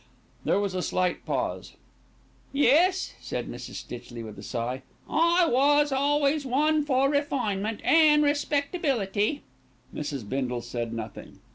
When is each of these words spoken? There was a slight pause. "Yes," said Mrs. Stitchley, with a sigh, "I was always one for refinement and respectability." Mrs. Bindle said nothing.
There 0.45 0.59
was 0.59 0.73
a 0.73 0.81
slight 0.81 1.27
pause. 1.27 1.73
"Yes," 2.51 3.13
said 3.21 3.47
Mrs. 3.47 3.75
Stitchley, 3.75 4.23
with 4.23 4.39
a 4.39 4.41
sigh, 4.41 4.81
"I 5.07 5.45
was 5.45 5.91
always 5.91 6.43
one 6.43 6.83
for 6.83 7.07
refinement 7.07 7.81
and 7.83 8.23
respectability." 8.23 9.43
Mrs. 9.93 10.27
Bindle 10.27 10.63
said 10.63 10.91
nothing. 10.91 11.37